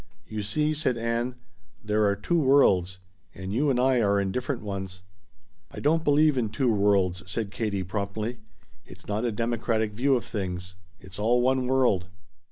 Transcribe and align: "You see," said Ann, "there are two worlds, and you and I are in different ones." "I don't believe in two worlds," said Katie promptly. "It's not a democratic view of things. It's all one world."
"You 0.27 0.41
see," 0.41 0.73
said 0.73 0.97
Ann, 0.97 1.35
"there 1.85 2.05
are 2.05 2.15
two 2.15 2.39
worlds, 2.39 2.97
and 3.35 3.53
you 3.53 3.69
and 3.69 3.79
I 3.79 4.01
are 4.01 4.19
in 4.19 4.31
different 4.31 4.63
ones." 4.63 5.03
"I 5.69 5.79
don't 5.79 6.03
believe 6.03 6.39
in 6.39 6.49
two 6.49 6.71
worlds," 6.73 7.21
said 7.29 7.51
Katie 7.51 7.83
promptly. 7.83 8.39
"It's 8.83 9.07
not 9.07 9.25
a 9.25 9.31
democratic 9.31 9.91
view 9.93 10.15
of 10.15 10.25
things. 10.25 10.73
It's 10.99 11.19
all 11.19 11.43
one 11.43 11.67
world." 11.67 12.07